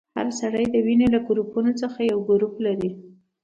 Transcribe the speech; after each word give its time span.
هر 0.15 0.27
سړی 0.41 0.65
د 0.69 0.75
وینې 0.85 1.07
له 1.15 1.19
ګروپونو 1.27 1.71
څخه 1.81 1.99
یو 2.11 2.19
ګروپ 2.29 2.53
لري. 2.65 2.91